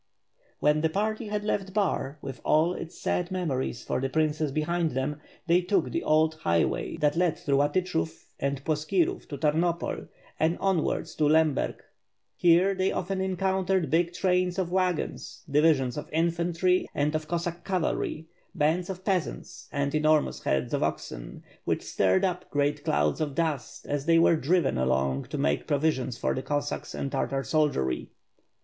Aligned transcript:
When 0.59 0.81
the 0.81 0.89
party 0.89 1.27
had 1.27 1.43
left 1.43 1.75
Bar 1.75 2.17
with 2.23 2.41
all 2.43 2.73
its 2.73 2.99
sad 2.99 3.29
memories 3.29 3.83
for 3.83 4.01
the 4.01 4.09
prin 4.09 4.33
cess 4.33 4.49
behind 4.49 4.93
them, 4.93 5.21
they 5.45 5.61
took 5.61 5.91
the 5.91 6.03
old 6.03 6.33
highway 6.41 6.97
that 6.97 7.15
led 7.15 7.37
through 7.37 7.57
Latichov 7.57 8.11
and 8.39 8.65
Ploskirov 8.65 9.27
to 9.29 9.37
Tarnopol, 9.37 10.07
and 10.39 10.57
onwards 10.57 11.13
to 11.17 11.25
Lem 11.29 11.53
berg. 11.53 11.83
Here 12.35 12.73
they 12.73 12.91
often 12.91 13.21
encountered 13.21 13.91
big 13.91 14.11
trains 14.11 14.57
of 14.57 14.71
wagons, 14.71 15.43
divisions 15.47 15.97
of 15.97 16.09
infantry, 16.11 16.89
and 16.95 17.13
of 17.13 17.27
Cossack 17.27 17.63
cavalry, 17.63 18.25
bands 18.55 18.89
of 18.89 19.05
pea 19.05 19.11
sants 19.19 19.67
and 19.71 19.93
enormous 19.93 20.41
herds 20.43 20.73
of 20.73 20.81
oxen, 20.81 21.43
which 21.63 21.83
stirred 21.83 22.25
up 22.25 22.49
great 22.49 22.83
clouds 22.83 23.21
of 23.21 23.35
dust 23.35 23.85
as 23.85 24.07
they 24.07 24.17
were 24.17 24.35
driven 24.35 24.79
along 24.79 25.25
to 25.25 25.37
make 25.37 25.67
provision 25.67 26.09
for 26.11 26.33
the 26.33 26.41
Cossack 26.41 26.87
and 26.95 27.11
Tartar 27.11 27.43
soldiery. 27.43 28.09